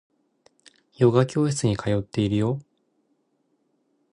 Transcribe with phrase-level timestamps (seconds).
[0.95, 2.59] ヨガ教室に通っているよ